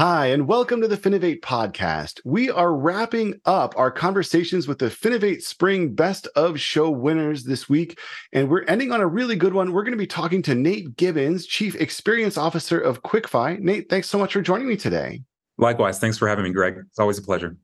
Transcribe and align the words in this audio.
Hi, 0.00 0.28
and 0.28 0.48
welcome 0.48 0.80
to 0.80 0.88
the 0.88 0.96
Finovate 0.96 1.42
podcast. 1.42 2.22
We 2.24 2.50
are 2.50 2.74
wrapping 2.74 3.38
up 3.44 3.74
our 3.76 3.90
conversations 3.90 4.66
with 4.66 4.78
the 4.78 4.86
Finovate 4.86 5.42
Spring 5.42 5.94
Best 5.94 6.26
of 6.36 6.58
Show 6.58 6.88
winners 6.88 7.44
this 7.44 7.68
week, 7.68 7.98
and 8.32 8.48
we're 8.48 8.64
ending 8.64 8.92
on 8.92 9.02
a 9.02 9.06
really 9.06 9.36
good 9.36 9.52
one. 9.52 9.72
We're 9.74 9.82
going 9.82 9.92
to 9.92 9.98
be 9.98 10.06
talking 10.06 10.40
to 10.44 10.54
Nate 10.54 10.96
Gibbons, 10.96 11.44
Chief 11.44 11.74
Experience 11.74 12.38
Officer 12.38 12.80
of 12.80 13.02
QuickFi. 13.02 13.60
Nate, 13.60 13.90
thanks 13.90 14.08
so 14.08 14.16
much 14.16 14.32
for 14.32 14.40
joining 14.40 14.68
me 14.68 14.76
today. 14.78 15.20
Likewise. 15.58 15.98
Thanks 15.98 16.16
for 16.16 16.26
having 16.26 16.44
me, 16.44 16.50
Greg. 16.50 16.78
It's 16.78 16.98
always 16.98 17.18
a 17.18 17.22
pleasure. 17.22 17.58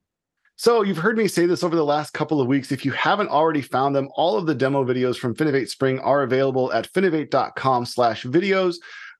So, 0.56 0.82
you've 0.82 0.98
heard 0.98 1.16
me 1.16 1.28
say 1.28 1.46
this 1.46 1.64
over 1.64 1.74
the 1.74 1.86
last 1.86 2.12
couple 2.12 2.42
of 2.42 2.48
weeks. 2.48 2.70
If 2.70 2.84
you 2.84 2.92
haven't 2.92 3.30
already 3.30 3.62
found 3.62 3.96
them, 3.96 4.10
all 4.14 4.36
of 4.36 4.44
the 4.44 4.54
demo 4.54 4.84
videos 4.84 5.16
from 5.16 5.34
Finovate 5.34 5.70
Spring 5.70 6.00
are 6.00 6.20
available 6.20 6.70
at 6.74 6.92
finovate.com 6.92 7.86
slash 7.86 8.24
videos. 8.24 8.76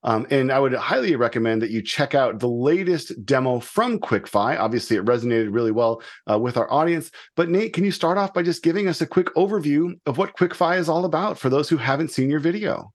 Um, 0.07 0.25
and 0.31 0.53
I 0.53 0.61
would 0.61 0.73
highly 0.73 1.17
recommend 1.17 1.61
that 1.63 1.71
you 1.71 1.83
check 1.83 2.15
out 2.15 2.39
the 2.39 2.49
latest 2.49 3.27
demo 3.27 3.59
from 3.59 3.99
QuickFi. 3.99 4.59
Obviously, 4.59 4.97
it 4.97 5.05
resonated 5.05 5.53
really 5.53 5.73
well 5.73 6.01
uh, 6.31 6.39
with 6.39 6.57
our 6.57 6.73
audience. 6.73 7.11
But 7.35 7.49
Nate, 7.49 7.73
can 7.73 7.85
you 7.85 7.91
start 7.91 8.17
off 8.17 8.33
by 8.33 8.43
just 8.43 8.63
giving 8.63 8.87
us 8.87 9.01
a 9.01 9.07
quick 9.07 9.27
overview 9.35 9.99
of 10.07 10.17
what 10.17 10.37
QuickFi 10.37 10.79
is 10.79 10.89
all 10.89 11.05
about 11.05 11.39
for 11.39 11.51
those 11.51 11.69
who 11.69 11.77
haven't 11.77 12.13
seen 12.13 12.31
your 12.31 12.39
video? 12.39 12.93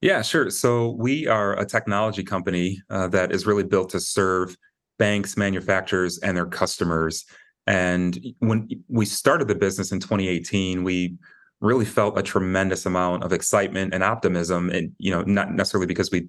Yeah, 0.00 0.22
sure. 0.22 0.48
So 0.50 0.96
we 0.98 1.26
are 1.26 1.58
a 1.58 1.66
technology 1.66 2.24
company 2.24 2.80
uh, 2.88 3.08
that 3.08 3.32
is 3.32 3.46
really 3.46 3.64
built 3.64 3.90
to 3.90 4.00
serve 4.00 4.56
banks, 4.98 5.36
manufacturers, 5.36 6.18
and 6.18 6.34
their 6.34 6.46
customers. 6.46 7.26
And 7.66 8.18
when 8.38 8.68
we 8.88 9.04
started 9.04 9.48
the 9.48 9.54
business 9.54 9.92
in 9.92 10.00
2018, 10.00 10.84
we 10.84 11.18
really 11.60 11.84
felt 11.84 12.18
a 12.18 12.22
tremendous 12.22 12.86
amount 12.86 13.22
of 13.22 13.32
excitement 13.32 13.94
and 13.94 14.04
optimism 14.04 14.70
and 14.70 14.92
you 14.98 15.10
know 15.10 15.22
not 15.22 15.52
necessarily 15.52 15.86
because 15.86 16.10
we 16.10 16.28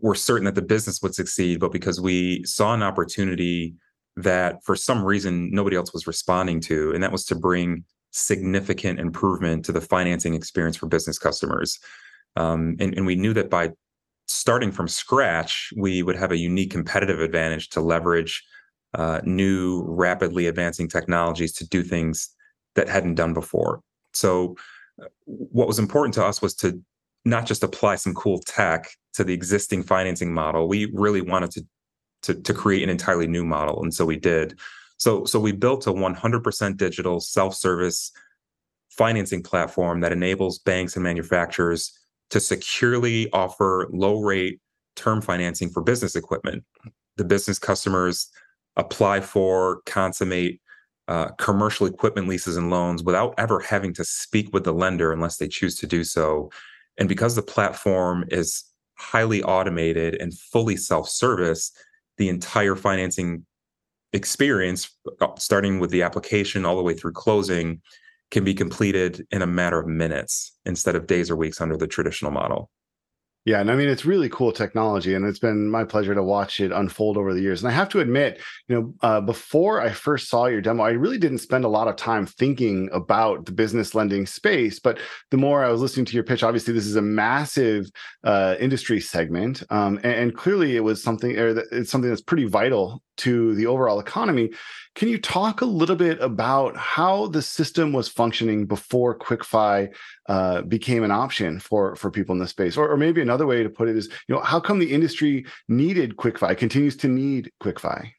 were 0.00 0.14
certain 0.14 0.44
that 0.44 0.54
the 0.54 0.62
business 0.62 1.00
would 1.02 1.14
succeed 1.14 1.58
but 1.58 1.72
because 1.72 2.00
we 2.00 2.44
saw 2.44 2.74
an 2.74 2.82
opportunity 2.82 3.74
that 4.16 4.62
for 4.64 4.76
some 4.76 5.04
reason 5.04 5.50
nobody 5.52 5.76
else 5.76 5.92
was 5.92 6.06
responding 6.06 6.60
to 6.60 6.92
and 6.92 7.02
that 7.02 7.12
was 7.12 7.24
to 7.24 7.34
bring 7.34 7.84
significant 8.10 8.98
improvement 8.98 9.64
to 9.64 9.72
the 9.72 9.80
financing 9.80 10.34
experience 10.34 10.76
for 10.76 10.86
business 10.86 11.18
customers. 11.18 11.78
Um, 12.36 12.76
and, 12.80 12.94
and 12.94 13.06
we 13.06 13.14
knew 13.14 13.32
that 13.34 13.50
by 13.50 13.70
starting 14.26 14.72
from 14.72 14.88
scratch 14.88 15.70
we 15.76 16.02
would 16.02 16.16
have 16.16 16.32
a 16.32 16.36
unique 16.36 16.70
competitive 16.70 17.20
advantage 17.20 17.68
to 17.70 17.80
leverage 17.80 18.44
uh, 18.94 19.20
new 19.24 19.84
rapidly 19.86 20.46
advancing 20.46 20.88
technologies 20.88 21.52
to 21.52 21.68
do 21.68 21.82
things 21.82 22.28
that 22.74 22.88
hadn't 22.88 23.14
done 23.14 23.34
before 23.34 23.80
so, 24.12 24.56
uh, 25.00 25.06
what 25.24 25.68
was 25.68 25.78
important 25.78 26.14
to 26.14 26.24
us 26.24 26.42
was 26.42 26.54
to 26.56 26.82
not 27.24 27.46
just 27.46 27.62
apply 27.62 27.96
some 27.96 28.14
cool 28.14 28.40
tech 28.46 28.88
to 29.14 29.24
the 29.24 29.34
existing 29.34 29.82
financing 29.82 30.32
model. 30.32 30.68
We 30.68 30.90
really 30.92 31.20
wanted 31.20 31.50
to 31.52 31.66
to, 32.22 32.34
to 32.34 32.52
create 32.52 32.82
an 32.82 32.90
entirely 32.90 33.26
new 33.26 33.44
model, 33.44 33.82
and 33.82 33.94
so 33.94 34.04
we 34.04 34.18
did. 34.18 34.58
So, 34.98 35.24
so 35.24 35.40
we 35.40 35.52
built 35.52 35.86
a 35.86 35.92
100% 35.92 36.76
digital 36.76 37.20
self-service 37.20 38.12
financing 38.90 39.42
platform 39.42 40.00
that 40.00 40.12
enables 40.12 40.58
banks 40.58 40.96
and 40.96 41.02
manufacturers 41.02 41.98
to 42.28 42.38
securely 42.38 43.30
offer 43.32 43.88
low-rate 43.90 44.60
term 44.96 45.22
financing 45.22 45.70
for 45.70 45.82
business 45.82 46.14
equipment. 46.14 46.62
The 47.16 47.24
business 47.24 47.58
customers 47.58 48.28
apply 48.76 49.20
for, 49.20 49.80
consummate, 49.86 50.60
uh, 51.10 51.28
commercial 51.38 51.88
equipment 51.88 52.28
leases 52.28 52.56
and 52.56 52.70
loans 52.70 53.02
without 53.02 53.34
ever 53.36 53.58
having 53.58 53.92
to 53.92 54.04
speak 54.04 54.52
with 54.52 54.62
the 54.62 54.72
lender 54.72 55.12
unless 55.12 55.38
they 55.38 55.48
choose 55.48 55.74
to 55.74 55.86
do 55.86 56.04
so. 56.04 56.52
And 56.98 57.08
because 57.08 57.34
the 57.34 57.42
platform 57.42 58.24
is 58.28 58.64
highly 58.96 59.42
automated 59.42 60.14
and 60.20 60.32
fully 60.32 60.76
self 60.76 61.08
service, 61.08 61.72
the 62.16 62.28
entire 62.28 62.76
financing 62.76 63.44
experience, 64.12 64.96
uh, 65.20 65.34
starting 65.36 65.80
with 65.80 65.90
the 65.90 66.02
application 66.02 66.64
all 66.64 66.76
the 66.76 66.82
way 66.82 66.94
through 66.94 67.12
closing, 67.12 67.82
can 68.30 68.44
be 68.44 68.54
completed 68.54 69.26
in 69.32 69.42
a 69.42 69.46
matter 69.48 69.80
of 69.80 69.88
minutes 69.88 70.52
instead 70.64 70.94
of 70.94 71.08
days 71.08 71.28
or 71.28 71.34
weeks 71.34 71.60
under 71.60 71.76
the 71.76 71.88
traditional 71.88 72.30
model. 72.30 72.70
Yeah, 73.46 73.60
and 73.60 73.70
I 73.70 73.74
mean 73.74 73.88
it's 73.88 74.04
really 74.04 74.28
cool 74.28 74.52
technology, 74.52 75.14
and 75.14 75.24
it's 75.24 75.38
been 75.38 75.70
my 75.70 75.84
pleasure 75.84 76.14
to 76.14 76.22
watch 76.22 76.60
it 76.60 76.72
unfold 76.72 77.16
over 77.16 77.32
the 77.32 77.40
years. 77.40 77.62
And 77.62 77.72
I 77.72 77.74
have 77.74 77.88
to 77.90 78.00
admit, 78.00 78.38
you 78.68 78.74
know, 78.74 78.94
uh, 79.00 79.22
before 79.22 79.80
I 79.80 79.90
first 79.90 80.28
saw 80.28 80.44
your 80.46 80.60
demo, 80.60 80.82
I 80.82 80.90
really 80.90 81.16
didn't 81.16 81.38
spend 81.38 81.64
a 81.64 81.68
lot 81.68 81.88
of 81.88 81.96
time 81.96 82.26
thinking 82.26 82.90
about 82.92 83.46
the 83.46 83.52
business 83.52 83.94
lending 83.94 84.26
space. 84.26 84.78
But 84.78 84.98
the 85.30 85.38
more 85.38 85.64
I 85.64 85.70
was 85.70 85.80
listening 85.80 86.04
to 86.06 86.14
your 86.14 86.22
pitch, 86.22 86.42
obviously 86.42 86.74
this 86.74 86.84
is 86.84 86.96
a 86.96 87.02
massive 87.02 87.90
uh, 88.24 88.56
industry 88.60 89.00
segment, 89.00 89.62
um, 89.70 89.96
and, 90.02 90.12
and, 90.12 90.36
clearly 90.36 90.76
it 90.76 90.84
was 90.84 91.02
something, 91.02 91.36
or 91.38 91.58
it's 91.72 91.90
something 91.90 92.10
that's 92.10 92.22
pretty 92.22 92.44
vital 92.44 93.02
to 93.20 93.54
the 93.54 93.66
overall 93.66 94.00
economy. 94.00 94.50
Can 94.94 95.08
you 95.08 95.18
talk 95.18 95.60
a 95.60 95.66
little 95.66 95.96
bit 95.96 96.20
about 96.20 96.76
how 96.76 97.28
the 97.28 97.42
system 97.42 97.92
was 97.92 98.08
functioning 98.08 98.66
before 98.66 99.18
QuickFi 99.18 99.94
uh, 100.28 100.62
became 100.62 101.04
an 101.04 101.10
option 101.10 101.60
for 101.60 101.94
for 101.96 102.10
people 102.10 102.34
in 102.34 102.40
the 102.40 102.48
space, 102.48 102.76
or, 102.76 102.88
or 102.90 102.96
maybe 102.96 103.22
another 103.22 103.46
way 103.46 103.62
to 103.62 103.70
put 103.70 103.88
it 103.88 103.96
is, 103.96 104.08
you 104.26 104.34
know, 104.34 104.40
how 104.40 104.58
come 104.58 104.78
the 104.78 104.92
industry 104.92 105.46
needed 105.68 106.16
QuickFi, 106.16 106.56
continues 106.56 106.96
to 106.96 107.08
need 107.08 107.52
QuickFi? 107.62 108.10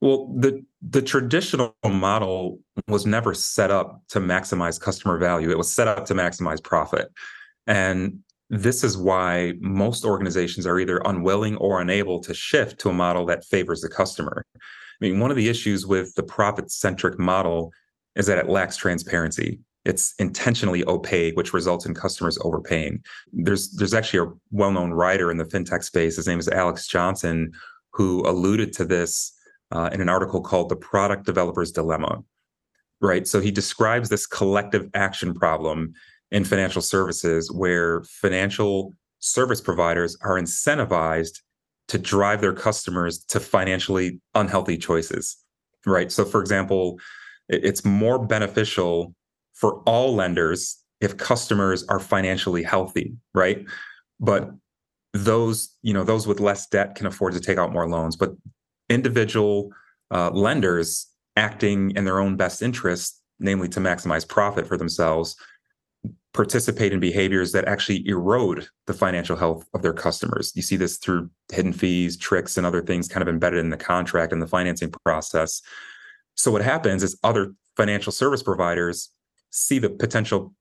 Well, 0.00 0.30
the 0.36 0.62
the 0.82 1.02
traditional 1.02 1.74
model 1.84 2.60
was 2.86 3.06
never 3.06 3.32
set 3.32 3.70
up 3.70 4.02
to 4.08 4.20
maximize 4.20 4.80
customer 4.80 5.18
value. 5.18 5.50
It 5.50 5.58
was 5.58 5.72
set 5.72 5.88
up 5.88 6.04
to 6.06 6.14
maximize 6.14 6.62
profit. 6.62 7.10
And 7.66 8.20
this 8.48 8.84
is 8.84 8.96
why 8.96 9.54
most 9.60 10.04
organizations 10.04 10.66
are 10.66 10.78
either 10.78 11.02
unwilling 11.04 11.56
or 11.56 11.80
unable 11.80 12.20
to 12.20 12.32
shift 12.32 12.78
to 12.80 12.90
a 12.90 12.92
model 12.92 13.26
that 13.26 13.44
favors 13.44 13.80
the 13.80 13.88
customer. 13.88 14.44
I 14.54 14.60
mean, 15.00 15.20
one 15.20 15.30
of 15.30 15.36
the 15.36 15.48
issues 15.48 15.86
with 15.86 16.14
the 16.14 16.22
profit 16.22 16.70
centric 16.70 17.18
model 17.18 17.72
is 18.14 18.26
that 18.26 18.38
it 18.38 18.48
lacks 18.48 18.76
transparency. 18.76 19.58
It's 19.84 20.14
intentionally 20.18 20.84
opaque, 20.88 21.36
which 21.36 21.52
results 21.52 21.86
in 21.86 21.94
customers 21.94 22.38
overpaying. 22.42 23.04
There's 23.32 23.70
there's 23.72 23.94
actually 23.94 24.28
a 24.28 24.32
well-known 24.50 24.92
writer 24.92 25.30
in 25.30 25.36
the 25.36 25.44
fintech 25.44 25.84
space. 25.84 26.16
His 26.16 26.26
name 26.26 26.38
is 26.38 26.48
Alex 26.48 26.88
Johnson, 26.88 27.52
who 27.92 28.28
alluded 28.28 28.72
to 28.74 28.84
this 28.84 29.32
uh, 29.70 29.90
in 29.92 30.00
an 30.00 30.08
article 30.08 30.40
called 30.40 30.70
"The 30.70 30.76
Product 30.76 31.24
Developer's 31.24 31.72
Dilemma." 31.72 32.22
Right. 33.00 33.28
So 33.28 33.40
he 33.40 33.50
describes 33.50 34.08
this 34.08 34.26
collective 34.26 34.88
action 34.94 35.34
problem 35.34 35.92
in 36.30 36.44
financial 36.44 36.82
services 36.82 37.50
where 37.50 38.02
financial 38.04 38.92
service 39.20 39.60
providers 39.60 40.16
are 40.22 40.38
incentivized 40.38 41.40
to 41.88 41.98
drive 41.98 42.40
their 42.40 42.52
customers 42.52 43.24
to 43.24 43.40
financially 43.40 44.20
unhealthy 44.34 44.76
choices 44.76 45.36
right? 45.86 46.10
So 46.10 46.24
for 46.24 46.40
example 46.40 46.98
it's 47.48 47.84
more 47.84 48.24
beneficial 48.24 49.14
for 49.54 49.80
all 49.86 50.14
lenders 50.14 50.82
if 51.00 51.16
customers 51.16 51.84
are 51.88 52.00
financially 52.00 52.62
healthy 52.62 53.14
right? 53.34 53.64
But 54.20 54.50
those 55.12 55.74
you 55.82 55.94
know 55.94 56.04
those 56.04 56.26
with 56.26 56.40
less 56.40 56.66
debt 56.66 56.94
can 56.94 57.06
afford 57.06 57.32
to 57.34 57.40
take 57.40 57.58
out 57.58 57.72
more 57.72 57.88
loans. 57.88 58.16
But 58.16 58.32
individual 58.88 59.70
uh, 60.10 60.30
lenders 60.30 61.06
acting 61.36 61.92
in 61.92 62.04
their 62.04 62.20
own 62.20 62.36
best 62.36 62.62
interest 62.62 63.22
namely 63.38 63.68
to 63.68 63.80
maximize 63.80 64.26
profit 64.26 64.66
for 64.66 64.76
themselves 64.76 65.36
participate 66.36 66.92
in 66.92 67.00
behaviors 67.00 67.52
that 67.52 67.64
actually 67.64 68.06
erode 68.06 68.68
the 68.86 68.92
financial 68.92 69.36
health 69.36 69.66
of 69.74 69.82
their 69.82 69.94
customers. 69.94 70.52
You 70.54 70.62
see 70.62 70.76
this 70.76 70.98
through 70.98 71.30
hidden 71.50 71.72
fees, 71.72 72.16
tricks, 72.16 72.56
and 72.56 72.66
other 72.66 72.82
things 72.82 73.08
kind 73.08 73.22
of 73.22 73.28
embedded 73.28 73.58
in 73.58 73.70
the 73.70 73.76
contract 73.76 74.32
and 74.32 74.40
the 74.40 74.46
financing 74.46 74.92
process. 75.04 75.62
So, 76.34 76.52
what 76.52 76.62
happens 76.62 77.02
is 77.02 77.18
other 77.24 77.54
financial 77.76 78.12
service 78.12 78.42
providers 78.42 79.10
see 79.50 79.78
the 79.78 79.90
potential 79.90 80.54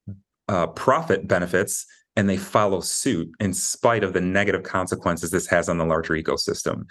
uh, 0.48 0.68
profit 0.68 1.28
benefits 1.28 1.86
and 2.16 2.30
they 2.30 2.38
follow 2.38 2.80
suit 2.80 3.30
in 3.40 3.54
spite 3.54 4.04
of 4.04 4.14
the 4.14 4.22
negative 4.22 4.64
consequences 4.64 5.32
this 5.32 5.48
has 5.48 5.68
on 5.68 5.78
the 5.78 5.86
larger 5.86 6.14
ecosystem. 6.14 6.86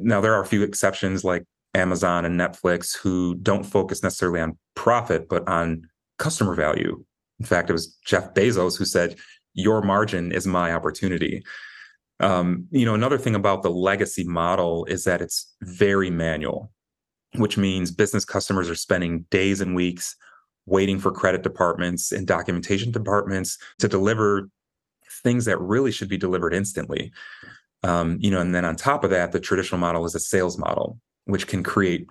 Now, 0.00 0.20
there 0.20 0.34
are 0.34 0.42
a 0.42 0.46
few 0.46 0.62
exceptions 0.62 1.24
like 1.24 1.44
Amazon 1.74 2.24
and 2.24 2.38
Netflix 2.38 2.96
who 2.96 3.34
don't 3.34 3.64
focus 3.64 4.02
necessarily 4.02 4.40
on 4.40 4.56
profit, 4.76 5.28
but 5.28 5.46
on 5.48 5.88
customer 6.18 6.54
value 6.54 7.04
in 7.40 7.46
fact, 7.46 7.70
it 7.70 7.72
was 7.72 7.96
Jeff 8.04 8.34
Bezos 8.34 8.78
who 8.78 8.84
said, 8.84 9.16
Your 9.54 9.82
margin 9.82 10.32
is 10.32 10.46
my 10.46 10.72
opportunity. 10.72 11.44
Um, 12.20 12.66
you 12.70 12.84
know, 12.86 12.94
another 12.94 13.18
thing 13.18 13.34
about 13.34 13.62
the 13.62 13.70
legacy 13.70 14.24
model 14.24 14.84
is 14.86 15.04
that 15.04 15.20
it's 15.20 15.54
very 15.62 16.10
manual, 16.10 16.70
which 17.36 17.58
means 17.58 17.90
business 17.90 18.24
customers 18.24 18.70
are 18.70 18.76
spending 18.76 19.26
days 19.30 19.60
and 19.60 19.74
weeks 19.74 20.16
waiting 20.66 20.98
for 20.98 21.10
credit 21.10 21.42
departments 21.42 22.12
and 22.12 22.26
documentation 22.26 22.90
departments 22.90 23.58
to 23.78 23.88
deliver 23.88 24.48
things 25.22 25.44
that 25.44 25.60
really 25.60 25.92
should 25.92 26.08
be 26.08 26.16
delivered 26.16 26.54
instantly. 26.54 27.12
Um, 27.82 28.16
you 28.20 28.30
know, 28.30 28.40
and 28.40 28.54
then 28.54 28.64
on 28.64 28.76
top 28.76 29.04
of 29.04 29.10
that, 29.10 29.32
the 29.32 29.40
traditional 29.40 29.78
model 29.78 30.04
is 30.06 30.14
a 30.14 30.20
sales 30.20 30.56
model, 30.56 30.98
which 31.26 31.46
can 31.46 31.62
create 31.62 32.08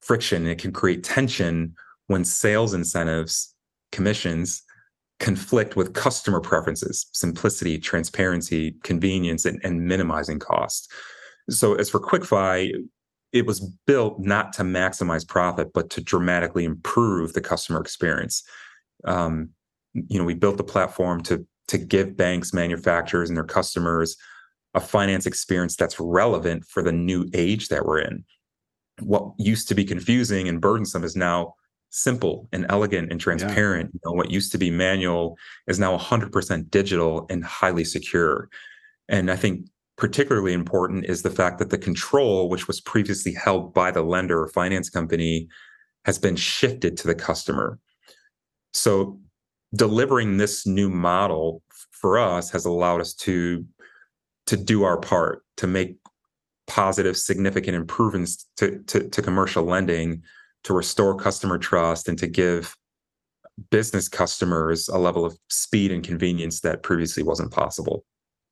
friction. 0.00 0.46
It 0.46 0.58
can 0.58 0.72
create 0.72 1.02
tension 1.02 1.74
when 2.06 2.24
sales 2.24 2.74
incentives, 2.74 3.54
commissions 3.92 4.62
conflict 5.18 5.76
with 5.76 5.92
customer 5.92 6.40
preferences, 6.40 7.06
simplicity, 7.12 7.78
transparency, 7.78 8.74
convenience, 8.82 9.44
and, 9.44 9.60
and 9.62 9.86
minimizing 9.86 10.38
cost. 10.38 10.90
So 11.50 11.74
as 11.74 11.90
for 11.90 12.00
QuickFi, 12.00 12.72
it 13.32 13.46
was 13.46 13.60
built 13.86 14.18
not 14.18 14.52
to 14.54 14.62
maximize 14.62 15.26
profit, 15.26 15.72
but 15.72 15.90
to 15.90 16.00
dramatically 16.00 16.64
improve 16.64 17.32
the 17.32 17.40
customer 17.40 17.80
experience. 17.80 18.42
Um, 19.04 19.50
you 19.94 20.18
know, 20.18 20.24
we 20.24 20.34
built 20.34 20.56
the 20.56 20.64
platform 20.64 21.22
to 21.24 21.46
to 21.68 21.78
give 21.78 22.16
banks, 22.16 22.52
manufacturers, 22.52 23.30
and 23.30 23.36
their 23.36 23.44
customers 23.44 24.16
a 24.74 24.80
finance 24.80 25.26
experience 25.26 25.76
that's 25.76 26.00
relevant 26.00 26.64
for 26.64 26.82
the 26.82 26.92
new 26.92 27.28
age 27.32 27.68
that 27.68 27.84
we're 27.84 28.00
in. 28.00 28.24
What 29.00 29.32
used 29.38 29.68
to 29.68 29.74
be 29.74 29.84
confusing 29.84 30.48
and 30.48 30.60
burdensome 30.60 31.04
is 31.04 31.14
now 31.14 31.54
simple 31.90 32.48
and 32.52 32.66
elegant 32.68 33.10
and 33.10 33.20
transparent. 33.20 33.90
Yeah. 33.92 34.00
You 34.04 34.10
know, 34.10 34.16
what 34.16 34.30
used 34.30 34.52
to 34.52 34.58
be 34.58 34.70
manual 34.70 35.36
is 35.66 35.78
now 35.78 35.96
100% 35.96 36.70
digital 36.70 37.26
and 37.28 37.44
highly 37.44 37.84
secure. 37.84 38.48
And 39.08 39.30
I 39.30 39.36
think 39.36 39.66
particularly 39.96 40.52
important 40.52 41.04
is 41.04 41.22
the 41.22 41.30
fact 41.30 41.58
that 41.58 41.70
the 41.70 41.78
control, 41.78 42.48
which 42.48 42.66
was 42.66 42.80
previously 42.80 43.34
held 43.34 43.74
by 43.74 43.90
the 43.90 44.02
lender 44.02 44.40
or 44.40 44.48
finance 44.48 44.88
company, 44.88 45.48
has 46.04 46.18
been 46.18 46.36
shifted 46.36 46.96
to 46.96 47.06
the 47.06 47.14
customer. 47.14 47.78
So 48.72 49.20
delivering 49.74 50.36
this 50.36 50.66
new 50.66 50.88
model 50.88 51.62
for 51.90 52.18
us 52.18 52.50
has 52.50 52.64
allowed 52.64 53.00
us 53.00 53.14
to 53.14 53.64
to 54.46 54.56
do 54.56 54.82
our 54.82 54.96
part 54.96 55.44
to 55.58 55.66
make 55.66 55.96
positive 56.66 57.16
significant 57.16 57.76
improvements 57.76 58.48
to, 58.56 58.78
to, 58.86 59.08
to 59.08 59.22
commercial 59.22 59.64
lending 59.64 60.22
to 60.64 60.72
restore 60.72 61.14
customer 61.14 61.58
trust 61.58 62.08
and 62.08 62.18
to 62.18 62.26
give 62.26 62.76
business 63.70 64.08
customers 64.08 64.88
a 64.88 64.98
level 64.98 65.24
of 65.24 65.36
speed 65.48 65.92
and 65.92 66.04
convenience 66.04 66.60
that 66.60 66.82
previously 66.82 67.22
wasn't 67.22 67.50
possible. 67.50 68.04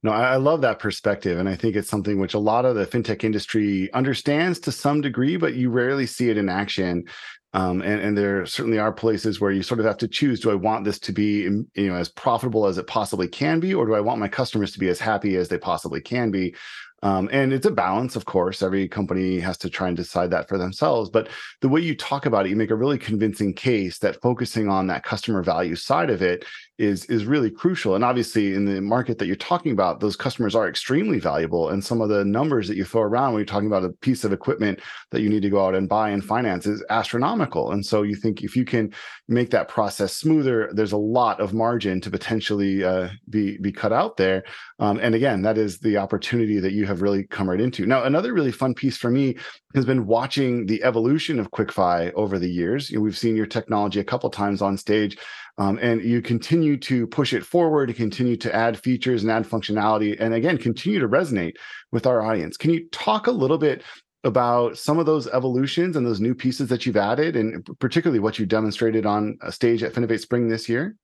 No, 0.02 0.12
I 0.12 0.36
love 0.36 0.60
that 0.60 0.78
perspective. 0.78 1.38
And 1.38 1.48
I 1.48 1.56
think 1.56 1.74
it's 1.74 1.88
something 1.88 2.20
which 2.20 2.34
a 2.34 2.38
lot 2.38 2.64
of 2.64 2.76
the 2.76 2.86
fintech 2.86 3.24
industry 3.24 3.92
understands 3.92 4.60
to 4.60 4.72
some 4.72 5.00
degree, 5.00 5.36
but 5.36 5.54
you 5.54 5.70
rarely 5.70 6.06
see 6.06 6.30
it 6.30 6.36
in 6.36 6.48
action. 6.48 7.04
Um, 7.52 7.80
and, 7.82 8.00
and 8.00 8.16
there 8.16 8.46
certainly 8.46 8.78
are 8.78 8.92
places 8.92 9.40
where 9.40 9.50
you 9.50 9.62
sort 9.62 9.80
of 9.80 9.86
have 9.86 9.96
to 9.98 10.08
choose 10.08 10.38
do 10.38 10.50
I 10.50 10.54
want 10.54 10.84
this 10.84 10.98
to 11.00 11.12
be 11.12 11.40
you 11.40 11.66
know 11.88 11.94
as 11.94 12.10
profitable 12.10 12.66
as 12.66 12.76
it 12.76 12.86
possibly 12.86 13.26
can 13.26 13.58
be, 13.58 13.74
or 13.74 13.86
do 13.86 13.94
I 13.94 14.00
want 14.00 14.20
my 14.20 14.28
customers 14.28 14.70
to 14.72 14.78
be 14.78 14.88
as 14.88 15.00
happy 15.00 15.34
as 15.36 15.48
they 15.48 15.58
possibly 15.58 16.00
can 16.00 16.30
be? 16.30 16.54
Um, 17.02 17.28
and 17.32 17.52
it's 17.52 17.66
a 17.66 17.70
balance, 17.70 18.16
of 18.16 18.24
course. 18.24 18.62
Every 18.62 18.88
company 18.88 19.38
has 19.40 19.56
to 19.58 19.70
try 19.70 19.88
and 19.88 19.96
decide 19.96 20.30
that 20.30 20.48
for 20.48 20.58
themselves. 20.58 21.10
But 21.10 21.28
the 21.60 21.68
way 21.68 21.80
you 21.80 21.96
talk 21.96 22.26
about 22.26 22.46
it, 22.46 22.50
you 22.50 22.56
make 22.56 22.70
a 22.70 22.76
really 22.76 22.98
convincing 22.98 23.54
case 23.54 23.98
that 23.98 24.20
focusing 24.20 24.68
on 24.68 24.86
that 24.88 25.04
customer 25.04 25.42
value 25.42 25.76
side 25.76 26.10
of 26.10 26.22
it 26.22 26.44
is 26.78 27.04
is 27.06 27.24
really 27.24 27.50
crucial. 27.50 27.94
And 27.94 28.04
obviously, 28.04 28.54
in 28.54 28.64
the 28.64 28.80
market 28.80 29.18
that 29.18 29.26
you're 29.26 29.36
talking 29.36 29.72
about, 29.72 30.00
those 30.00 30.16
customers 30.16 30.54
are 30.54 30.68
extremely 30.68 31.18
valuable. 31.18 31.70
And 31.70 31.84
some 31.84 32.00
of 32.00 32.08
the 32.08 32.24
numbers 32.24 32.68
that 32.68 32.76
you 32.76 32.84
throw 32.84 33.02
around 33.02 33.32
when 33.32 33.40
you're 33.40 33.46
talking 33.46 33.66
about 33.66 33.84
a 33.84 33.90
piece 33.90 34.24
of 34.24 34.32
equipment 34.32 34.80
that 35.10 35.20
you 35.20 35.28
need 35.28 35.42
to 35.42 35.50
go 35.50 35.66
out 35.66 35.74
and 35.74 35.88
buy 35.88 36.10
and 36.10 36.24
finance 36.24 36.66
is 36.66 36.84
astronomical. 36.90 37.72
And 37.72 37.84
so 37.84 38.02
you 38.02 38.14
think 38.14 38.42
if 38.42 38.56
you 38.56 38.64
can 38.64 38.92
make 39.26 39.50
that 39.50 39.68
process 39.68 40.14
smoother, 40.14 40.70
there's 40.72 40.92
a 40.92 40.96
lot 40.96 41.40
of 41.40 41.52
margin 41.52 42.00
to 42.00 42.10
potentially 42.10 42.84
uh, 42.84 43.08
be 43.28 43.58
be 43.58 43.72
cut 43.72 43.92
out 43.92 44.16
there. 44.16 44.44
Um, 44.78 44.98
and 45.00 45.14
again, 45.14 45.42
that 45.42 45.58
is 45.58 45.78
the 45.78 45.96
opportunity 45.96 46.60
that 46.60 46.72
you 46.72 46.86
have 46.88 47.02
really 47.02 47.24
come 47.24 47.48
right 47.48 47.60
into. 47.60 47.86
Now, 47.86 48.02
another 48.02 48.32
really 48.32 48.50
fun 48.50 48.74
piece 48.74 48.96
for 48.96 49.10
me 49.10 49.36
has 49.74 49.84
been 49.84 50.06
watching 50.06 50.66
the 50.66 50.82
evolution 50.82 51.38
of 51.38 51.52
QuickFi 51.52 52.12
over 52.14 52.38
the 52.38 52.50
years. 52.50 52.90
You 52.90 52.96
know, 52.96 53.02
we've 53.02 53.16
seen 53.16 53.36
your 53.36 53.46
technology 53.46 54.00
a 54.00 54.04
couple 54.04 54.28
times 54.30 54.60
on 54.60 54.76
stage. 54.76 55.16
Um, 55.58 55.78
and 55.82 56.02
you 56.02 56.22
continue 56.22 56.76
to 56.78 57.06
push 57.08 57.32
it 57.32 57.44
forward, 57.44 57.94
continue 57.96 58.36
to 58.36 58.54
add 58.54 58.78
features 58.78 59.22
and 59.22 59.32
add 59.32 59.44
functionality, 59.44 60.16
and 60.20 60.32
again, 60.32 60.56
continue 60.56 61.00
to 61.00 61.08
resonate 61.08 61.54
with 61.90 62.06
our 62.06 62.22
audience. 62.22 62.56
Can 62.56 62.70
you 62.70 62.88
talk 62.90 63.26
a 63.26 63.32
little 63.32 63.58
bit 63.58 63.82
about 64.22 64.78
some 64.78 65.00
of 65.00 65.06
those 65.06 65.26
evolutions 65.28 65.96
and 65.96 66.06
those 66.06 66.20
new 66.20 66.34
pieces 66.34 66.68
that 66.68 66.86
you've 66.86 66.96
added, 66.96 67.34
and 67.34 67.66
particularly 67.80 68.20
what 68.20 68.38
you 68.38 68.46
demonstrated 68.46 69.04
on 69.04 69.36
a 69.42 69.50
stage 69.50 69.82
at 69.82 69.92
Finovate 69.92 70.20
Spring 70.20 70.48
this 70.48 70.68
year? 70.68 70.96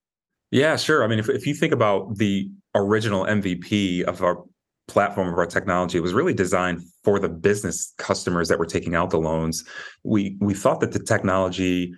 Yeah, 0.53 0.77
sure. 0.77 1.03
I 1.03 1.09
mean, 1.09 1.19
if, 1.19 1.29
if 1.29 1.49
you 1.49 1.55
think 1.55 1.73
about 1.73 2.17
the 2.17 2.49
original 2.77 3.25
MVP 3.25 4.03
of 4.03 4.23
our 4.23 4.45
platform 4.89 5.29
of 5.29 5.39
our 5.39 5.47
technology, 5.47 6.01
was 6.01 6.13
really 6.13 6.35
designed 6.35 6.83
for 7.03 7.19
the 7.19 7.29
business 7.29 7.93
customers 7.99 8.49
that 8.49 8.59
were 8.59 8.67
taking 8.67 8.95
out 8.95 9.11
the 9.11 9.19
loans. 9.19 9.65
We 10.03 10.37
we 10.41 10.55
thought 10.55 10.81
that 10.81 10.93
the 10.93 10.99
technology 10.99 11.95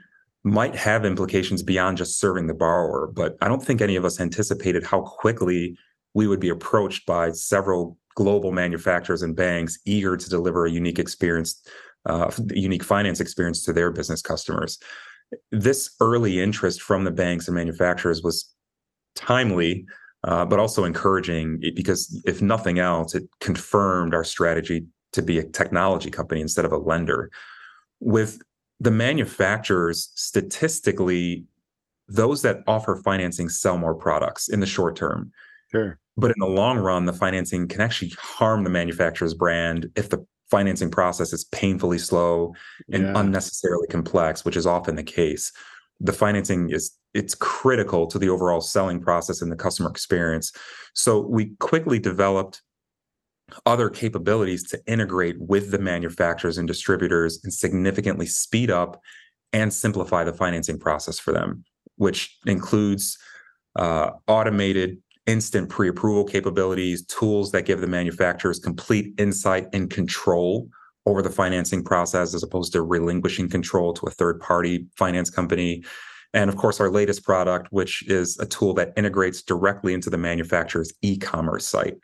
might 0.47 0.77
have 0.77 1.05
implications 1.05 1.63
beyond 1.65 1.97
just 1.97 2.21
serving 2.21 2.47
the 2.47 2.55
borrower. 2.55 3.11
But 3.13 3.37
I 3.43 3.49
don't 3.49 3.65
think 3.65 3.81
any 3.81 3.97
of 3.97 4.05
us 4.05 4.21
anticipated 4.21 4.85
how 4.85 5.01
quickly 5.01 5.77
we 6.15 6.29
would 6.29 6.39
be 6.39 6.49
approached 6.49 7.05
by 7.05 7.33
several 7.33 7.99
global 8.15 8.53
manufacturers 8.53 9.23
and 9.23 9.35
banks 9.35 9.79
eager 9.85 10.17
to 10.17 10.31
deliver 10.31 10.65
a 10.65 10.71
unique 10.71 11.01
experience, 11.01 11.61
uh, 12.09 12.31
unique 12.51 12.85
finance 12.85 13.19
experience 13.19 13.63
to 13.65 13.73
their 13.73 13.91
business 13.91 14.23
customers. 14.23 14.79
This 15.51 15.91
early 16.01 16.41
interest 16.41 16.81
from 16.81 17.03
the 17.03 17.11
banks 17.11 17.49
and 17.49 17.55
manufacturers 17.57 18.23
was 18.23 18.49
timely, 19.17 19.85
uh, 20.27 20.45
but 20.45 20.59
also 20.59 20.85
encouraging 20.85 21.61
because, 21.75 22.23
if 22.27 22.43
nothing 22.43 22.79
else, 22.79 23.15
it 23.15 23.25
confirmed 23.41 24.15
our 24.15 24.25
strategy 24.25 24.85
to 25.13 25.23
be 25.23 25.39
a 25.39 25.45
technology 25.45 26.11
company 26.11 26.41
instead 26.41 26.65
of 26.65 26.73
a 26.73 26.79
lender. 26.79 27.31
With 28.01 28.43
the 28.79 28.91
manufacturers 28.91 30.11
statistically 30.15 31.47
those 32.09 32.43
that 32.43 32.63
offer 32.67 32.97
financing 32.97 33.49
sell 33.49 33.79
more 33.79 33.95
products 33.95 34.49
in 34.49 34.61
the 34.61 34.67
short 34.67 34.97
term. 34.97 35.33
Sure. 35.71 35.99
But 36.17 36.31
in 36.31 36.37
the 36.39 36.47
long 36.47 36.79
run, 36.79 37.05
the 37.05 37.13
financing 37.13 37.69
can 37.69 37.81
actually 37.81 38.13
harm 38.19 38.65
the 38.65 38.71
manufacturer's 38.71 39.35
brand 39.35 39.91
if 39.97 40.09
the 40.09 40.25
financing 40.51 40.91
process 40.91 41.33
is 41.33 41.45
painfully 41.45 41.99
slow 41.99 42.55
and 42.93 43.03
yeah. 43.03 43.13
unnecessarily 43.17 43.87
complex, 43.89 44.45
which 44.45 44.57
is 44.57 44.67
often 44.67 44.95
the 44.95 45.03
case. 45.03 45.53
The 46.01 46.13
financing 46.13 46.71
is 46.71 46.97
it's 47.15 47.35
critical 47.35 48.07
to 48.09 48.19
the 48.19 48.29
overall 48.29 48.61
selling 48.61 49.01
process 49.01 49.41
and 49.41 49.51
the 49.51 49.57
customer 49.57 49.91
experience. 49.91 50.53
So 50.95 51.21
we 51.21 51.55
quickly 51.59 51.99
developed 51.99 52.63
other 53.65 53.89
capabilities 53.89 54.69
to 54.71 54.81
integrate 54.87 55.37
with 55.41 55.71
the 55.71 55.79
manufacturers 55.79 56.59
and 56.59 56.67
distributors 56.67 57.41
and 57.43 57.53
significantly 57.53 58.27
speed 58.27 58.71
up 58.71 59.01
and 59.53 59.73
simplify 59.73 60.25
the 60.25 60.33
financing 60.35 60.79
process 60.79 61.19
for 61.19 61.33
them, 61.33 61.65
which 61.97 62.37
includes 62.45 63.17
uh, 63.77 64.11
automated 64.27 64.99
instant 65.27 65.69
pre-approval 65.69 66.25
capabilities, 66.25 67.05
tools 67.07 67.53
that 67.53 67.63
give 67.63 67.81
the 67.81 67.87
manufacturers 67.87 68.59
complete 68.59 69.15
insight 69.19 69.67
and 69.73 69.91
control 69.91 70.69
over 71.07 71.23
the 71.23 71.31
financing 71.31 71.85
process 71.85 72.35
as 72.35 72.43
opposed 72.43 72.73
to 72.73 72.83
relinquishing 72.83 73.49
control 73.49 73.93
to 73.95 74.07
a 74.07 74.11
third 74.11 74.41
party 74.41 74.87
finance 74.97 75.31
company. 75.31 75.85
And 76.35 76.51
of 76.51 76.57
course, 76.57 76.81
our 76.81 76.91
latest 76.91 77.25
product, 77.25 77.69
which 77.71 78.07
is 78.09 78.39
a 78.39 78.47
tool 78.47 78.75
that 78.75 78.93
integrates 78.97 79.43
directly 79.43 79.95
into 79.95 80.11
the 80.11 80.19
manufacturer's 80.19 80.93
e 81.01 81.17
commerce 81.17 81.65
site. 81.65 81.95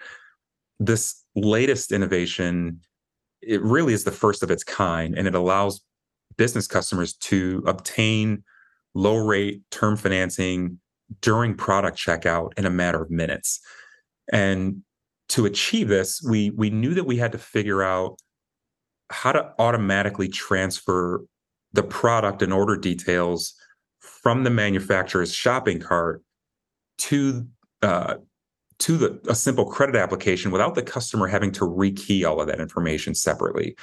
This 0.78 1.22
latest 1.34 1.92
innovation, 1.92 2.80
it 3.42 3.60
really 3.60 3.92
is 3.92 4.04
the 4.04 4.12
first 4.12 4.42
of 4.42 4.50
its 4.50 4.64
kind, 4.64 5.18
and 5.18 5.26
it 5.26 5.34
allows 5.34 5.82
business 6.36 6.66
customers 6.66 7.14
to 7.14 7.62
obtain 7.66 8.42
low 8.94 9.16
rate 9.16 9.62
term 9.70 9.96
financing 9.96 10.78
during 11.20 11.54
product 11.54 11.98
checkout 11.98 12.52
in 12.56 12.64
a 12.64 12.70
matter 12.70 13.02
of 13.02 13.10
minutes. 13.10 13.60
And 14.32 14.82
to 15.30 15.46
achieve 15.46 15.88
this, 15.88 16.22
we 16.22 16.50
we 16.50 16.70
knew 16.70 16.94
that 16.94 17.04
we 17.04 17.16
had 17.16 17.32
to 17.32 17.38
figure 17.38 17.82
out 17.82 18.18
how 19.12 19.32
to 19.32 19.52
automatically 19.58 20.28
transfer 20.28 21.24
the 21.72 21.82
product 21.82 22.42
and 22.42 22.52
order 22.52 22.76
details 22.76 23.54
from 24.00 24.44
the 24.44 24.50
manufacturer's 24.50 25.32
shopping 25.32 25.78
cart 25.78 26.22
to 26.98 27.46
uh, 27.82 28.14
to 28.78 28.96
the, 28.96 29.20
a 29.28 29.34
simple 29.34 29.64
credit 29.64 29.94
application 29.94 30.50
without 30.50 30.74
the 30.74 30.82
customer 30.82 31.28
having 31.28 31.52
to 31.52 31.60
rekey 31.60 32.28
all 32.28 32.40
of 32.40 32.48
that 32.48 32.60
information 32.60 33.14
separately. 33.14 33.76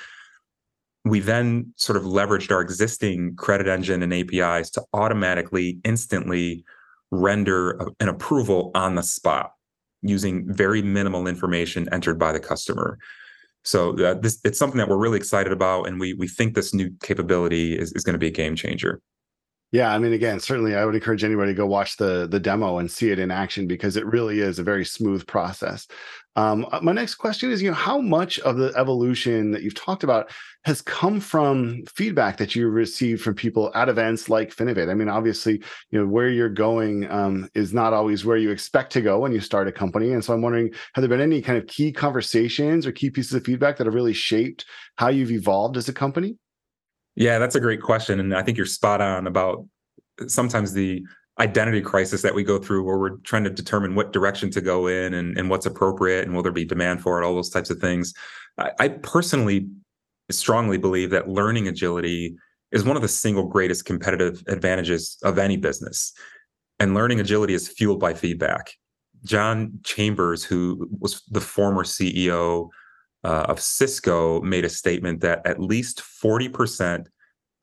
We 1.06 1.22
then 1.22 1.74
sort 1.78 1.96
of 1.96 2.04
leveraged 2.04 2.52
our 2.52 2.60
existing 2.60 3.36
credit 3.38 3.68
engine 3.68 4.04
and 4.04 4.14
APIs 4.14 4.70
to 4.72 4.84
automatically, 4.94 5.80
instantly 5.86 6.66
render 7.12 7.80
an 8.00 8.10
approval 8.10 8.72
on 8.76 8.96
the 8.96 9.02
spot 9.02 9.54
using 10.02 10.52
very 10.54 10.82
minimal 10.82 11.28
information 11.28 11.88
entered 11.94 12.20
by 12.20 12.32
the 12.32 12.40
customer. 12.40 12.98
So 13.64 13.98
uh, 14.04 14.14
this 14.16 14.40
it's 14.44 14.58
something 14.58 14.78
that 14.78 14.88
we're 14.88 14.98
really 14.98 15.18
excited 15.18 15.52
about, 15.52 15.88
and 15.88 16.00
we 16.00 16.14
we 16.14 16.28
think 16.28 16.56
this 16.56 16.74
new 16.74 16.92
capability 17.02 17.78
is, 17.78 17.92
is 17.94 18.04
going 18.04 18.14
to 18.14 18.20
be 18.20 18.28
a 18.28 18.32
game 18.32 18.56
changer. 18.56 19.02
Yeah, 19.72 19.94
I 19.94 20.00
mean, 20.00 20.14
again, 20.14 20.40
certainly, 20.40 20.76
I 20.76 20.84
would 20.84 20.96
encourage 20.96 21.24
anybody 21.24 21.52
to 21.52 21.58
go 21.58 21.68
watch 21.68 21.98
the 21.98 22.28
the 22.28 22.40
demo 22.40 22.80
and 22.80 22.90
see 22.90 23.12
it 23.12 23.20
in 23.20 23.30
action 23.30 23.68
because 23.68 23.98
it 23.98 24.06
really 24.06 24.40
is 24.40 24.58
a 24.58 24.64
very 24.64 24.84
smooth 24.84 25.28
process. 25.28 25.86
Um, 26.36 26.66
uh, 26.72 26.80
my 26.82 26.92
next 26.92 27.16
question 27.16 27.52
is, 27.52 27.62
you 27.62 27.70
know, 27.70 27.76
how 27.76 28.00
much 28.00 28.40
of 28.40 28.58
the 28.58 28.74
evolution 28.76 29.52
that 29.52 29.62
you've 29.62 29.76
talked 29.76 30.04
about 30.04 30.32
has 30.66 30.82
come 30.82 31.20
from 31.20 31.84
feedback 31.96 32.38
that 32.38 32.56
you 32.56 32.68
received 32.68 33.22
from 33.22 33.36
people 33.36 33.72
at 33.76 33.90
events 33.90 34.28
like 34.28 34.56
Finovate? 34.56 34.90
I 34.90 34.96
mean, 34.96 35.10
obviously, 35.10 35.62
you 35.92 36.00
know, 36.00 36.08
where 36.08 36.30
you're 36.30 36.50
going 36.50 37.10
um, 37.12 37.48
is 37.54 37.72
not 37.72 37.94
always 37.94 38.26
where 38.26 38.38
you 38.38 38.50
expect 38.50 38.92
to 38.94 39.02
go 39.02 39.20
when 39.20 39.34
you 39.34 39.40
start 39.40 39.68
a 39.68 39.72
company, 39.72 40.14
and 40.14 40.26
so 40.26 40.34
I'm 40.34 40.42
wondering, 40.42 40.72
have 40.96 41.04
there 41.04 41.10
been 41.10 41.22
any 41.22 41.44
kind 41.44 41.60
of 41.60 41.68
key 41.68 41.92
conversations 41.92 42.88
or 42.88 42.92
key 42.92 43.12
pieces 43.12 43.34
of 43.34 43.46
feedback 43.46 43.78
that 43.78 43.86
have 43.86 43.94
really 43.94 44.14
shaped 44.14 44.66
how 44.96 45.10
you've 45.10 45.32
evolved 45.32 45.78
as 45.78 45.90
a 45.90 45.94
company? 45.94 46.38
Yeah, 47.16 47.40
that's 47.40 47.56
a 47.56 47.60
great 47.60 47.82
question. 47.82 48.20
And 48.20 48.36
I 48.36 48.44
think 48.44 48.58
you're 48.58 48.66
spot 48.66 49.02
on 49.02 49.28
about 49.28 49.66
sometimes 50.28 50.74
the 50.74 51.04
identity 51.40 51.82
crisis 51.82 52.22
that 52.22 52.36
we 52.36 52.44
go 52.44 52.60
through 52.60 52.84
where 52.84 52.98
we're 52.98 53.18
trying 53.18 53.46
to 53.46 53.50
determine 53.50 53.96
what 53.96 54.12
direction 54.12 54.52
to 54.52 54.62
go 54.62 54.88
in 54.88 55.14
and, 55.14 55.38
and 55.38 55.50
what's 55.50 55.66
appropriate 55.66 56.26
and 56.26 56.36
will 56.36 56.44
there 56.44 56.52
be 56.52 56.66
demand 56.66 57.02
for 57.02 57.22
it, 57.22 57.26
all 57.26 57.34
those 57.34 57.50
types 57.50 57.70
of 57.70 57.80
things. 57.80 58.14
I, 58.58 58.72
I 58.80 58.88
personally 58.90 59.70
strongly 60.30 60.78
believe 60.78 61.10
that 61.12 61.30
learning 61.30 61.68
agility 61.68 62.36
is 62.72 62.84
one 62.84 62.96
of 62.96 63.02
the 63.02 63.08
single 63.08 63.46
greatest 63.46 63.86
competitive 63.86 64.44
advantages 64.48 65.18
of 65.24 65.40
any 65.40 65.58
business. 65.58 66.14
And 66.80 66.94
learning 66.94 67.20
agility 67.20 67.54
is 67.54 67.68
fueled 67.68 68.00
by 68.00 68.14
feedback. 68.14 68.74
John 69.26 69.80
Chambers, 69.84 70.44
who 70.44 70.90
was 71.00 71.24
the 71.30 71.42
former 71.42 71.84
CEO 71.84 72.70
uh, 73.24 73.46
of 73.50 73.60
Cisco 73.60 74.42
made 74.42 74.66
a 74.66 74.70
statement 74.70 75.22
that 75.22 75.46
at 75.46 75.60
least 75.60 76.02
40% 76.02 77.08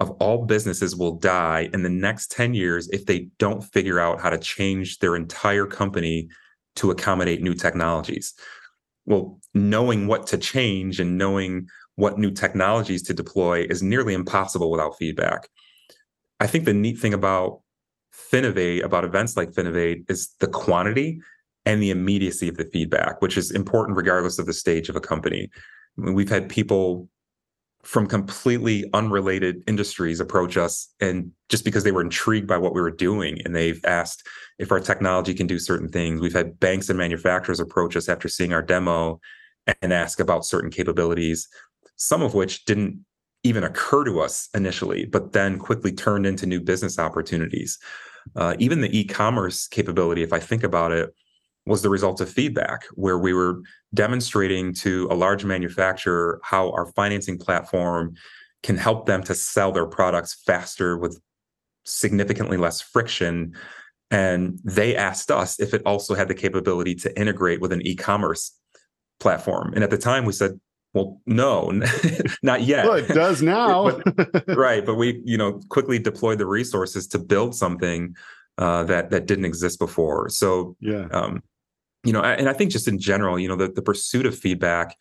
of 0.01 0.11
all 0.13 0.45
businesses 0.45 0.95
will 0.95 1.13
die 1.13 1.71
in 1.73 1.83
the 1.83 1.89
next 1.89 2.31
10 2.33 2.53
years 2.55 2.89
if 2.91 3.07
they 3.07 3.29
don't 3.39 3.63
figure 3.63 3.99
out 3.99 4.21
how 4.21 4.29
to 4.29 4.39
change 4.39 4.99
their 4.99 5.17
entire 5.17 5.67
company 5.67 6.29
to 6.77 6.91
accommodate 6.91 7.43
new 7.43 7.55
technologies. 7.55 8.35
Well, 9.07 9.41
knowing 9.55 10.07
what 10.07 10.27
to 10.29 10.39
change 10.39 11.01
and 11.01 11.17
knowing 11.17 11.69
what 11.95 12.19
new 12.19 12.31
technologies 12.31 13.03
to 13.05 13.15
deploy 13.15 13.67
is 13.71 13.83
nearly 13.83 14.13
impossible 14.13 14.71
without 14.71 14.99
feedback. 14.99 15.49
I 16.41 16.47
think 16.47 16.67
the 16.67 16.75
neat 16.75 16.99
thing 16.99 17.15
about 17.15 17.63
Finovate, 18.15 18.85
about 18.85 19.05
events 19.05 19.37
like 19.37 19.53
Finovate, 19.53 20.11
is 20.11 20.35
the 20.41 20.49
quantity 20.49 21.21
and 21.66 21.82
the 21.82 21.90
immediacy 21.90 22.49
of 22.49 22.56
the 22.56 22.64
feedback, 22.64 23.20
which 23.20 23.37
is 23.37 23.50
important 23.50 23.96
regardless 23.96 24.38
of 24.38 24.46
the 24.46 24.52
stage 24.52 24.88
of 24.88 24.96
a 24.96 25.00
company. 25.00 25.50
I 25.99 26.00
mean, 26.00 26.14
we've 26.14 26.30
had 26.30 26.49
people 26.49 27.08
from 27.82 28.06
completely 28.08 28.85
unrelated 28.94 29.62
industries 29.68 30.18
approach 30.18 30.56
us 30.56 30.92
and 31.00 31.30
just 31.49 31.64
because 31.64 31.85
they 31.85 31.92
were 31.92 32.00
intrigued 32.00 32.49
by 32.49 32.58
what 32.58 32.75
we 32.75 32.80
were 32.80 32.90
doing 32.90 33.40
and 33.44 33.54
they've 33.54 33.80
asked 33.85 34.26
if 34.58 34.73
our 34.73 34.80
technology 34.80 35.32
can 35.32 35.46
do 35.46 35.56
certain 35.56 35.88
things 35.88 36.20
we've 36.20 36.32
had 36.32 36.58
banks 36.58 36.88
and 36.88 36.99
manufacturers 36.99 37.61
approach 37.61 37.94
us 37.94 38.08
after 38.08 38.28
seeing 38.28 38.52
our 38.52 38.62
demo 38.62 39.20
and 39.82 39.92
ask 39.92 40.18
about 40.18 40.44
certain 40.44 40.68
capabilities 40.68 41.46
some 41.94 42.23
of 42.23 42.35
which 42.35 42.64
didn't 42.64 43.04
even 43.44 43.62
occur 43.62 44.02
to 44.02 44.18
us 44.20 44.49
initially 44.52 45.04
but 45.04 45.32
then 45.32 45.56
quickly 45.56 45.92
turned 45.92 46.26
into 46.26 46.44
new 46.44 46.61
business 46.61 46.99
opportunities 46.99 47.78
uh, 48.35 48.56
even 48.58 48.80
the 48.80 48.99
e-commerce 48.99 49.68
capability 49.68 50.25
if 50.25 50.32
i 50.32 50.40
think 50.40 50.64
about 50.64 50.90
it 50.90 51.14
was 51.66 51.82
the 51.82 51.90
result 51.90 52.20
of 52.20 52.30
feedback 52.30 52.85
where 52.94 53.18
we 53.18 53.32
were 53.32 53.61
demonstrating 53.92 54.73
to 54.73 55.08
a 55.11 55.14
large 55.14 55.44
manufacturer 55.44 56.40
how 56.42 56.70
our 56.70 56.87
financing 56.92 57.38
platform 57.38 58.14
can 58.62 58.76
help 58.76 59.06
them 59.06 59.23
to 59.25 59.35
sell 59.35 59.73
their 59.73 59.87
products 59.87 60.42
faster 60.46 60.96
with 60.96 61.20
significantly 61.85 62.56
less 62.56 62.80
friction. 62.80 63.54
And 64.11 64.58
they 64.64 64.96
asked 64.96 65.30
us 65.30 65.58
if 65.61 65.75
it 65.75 65.82
also 65.85 66.14
had 66.14 66.28
the 66.28 66.35
capability 66.35 66.94
to 66.96 67.20
integrate 67.20 67.61
with 67.61 67.73
an 67.73 67.82
e-commerce 67.82 68.52
platform. 69.18 69.73
And 69.75 69.82
at 69.82 69.90
the 69.90 69.99
time 69.99 70.25
we 70.25 70.32
said 70.32 70.61
well 70.94 71.20
no 71.26 71.70
not 72.42 72.62
yet. 72.62 72.87
Well, 72.87 72.94
it 72.94 73.08
does 73.08 73.42
now. 73.56 74.00
But, 74.14 74.44
right 74.56 74.85
but 74.85 74.94
we 74.94 75.20
you 75.25 75.37
know 75.37 75.61
quickly 75.68 75.99
deployed 75.99 76.38
the 76.38 76.46
resources 76.46 77.06
to 77.08 77.18
build 77.18 77.54
something 77.54 78.14
uh, 78.58 78.85
that 78.85 79.11
that 79.11 79.26
didn't 79.26 79.44
exist 79.44 79.78
before. 79.78 80.28
So 80.28 80.76
yeah. 80.80 81.08
um, 81.12 81.42
you 82.07 82.13
know 82.13 82.23
and 82.23 82.49
i 82.49 82.53
think 82.53 82.71
just 82.71 82.89
in 82.89 82.99
general 82.99 83.39
you 83.39 83.49
know 83.49 83.57
the, 83.57 83.69
the 83.69 83.83
pursuit 83.83 84.25
of 84.25 84.39
feedback 84.39 84.97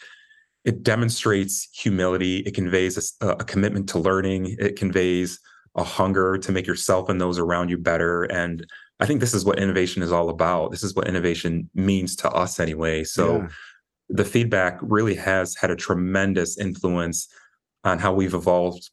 it 0.65 0.81
demonstrates 0.81 1.69
humility. 1.71 2.39
It 2.39 2.55
conveys 2.55 3.15
a, 3.21 3.27
a, 3.27 3.43
commitment 3.43 3.87
to 3.89 3.99
learning. 3.99 4.55
It 4.57 4.75
conveys 4.75 5.39
a 5.75 5.83
hunger 5.83 6.39
to 6.39 6.51
make 6.51 6.65
yourself 6.65 7.07
and 7.07 7.21
those 7.21 7.37
around 7.37 7.69
you 7.69 7.77
better. 7.77 8.23
And 8.23 8.65
i 8.99 9.05
think 9.05 9.19
this 9.19 9.33
is 9.33 9.45
what 9.45 9.59
innovation 9.59 10.01
is 10.01 10.11
all 10.11 10.29
about. 10.29 10.71
This 10.71 10.83
is 10.83 10.95
what 10.95 11.07
innovation 11.07 11.69
means 11.75 12.15
to 12.17 12.31
us 12.31 12.59
anyway. 12.59 13.03
So 13.03 13.37
yeah. 13.37 13.47
the 14.09 14.25
feedback 14.25 14.79
really 14.81 15.15
has 15.15 15.55
had 15.55 15.69
a 15.69 15.75
tremendous 15.75 16.57
influence 16.57 17.27
on 17.83 17.99
how 17.99 18.13
we've 18.13 18.33
evolved 18.33 18.89